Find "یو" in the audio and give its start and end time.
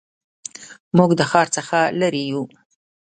2.31-2.43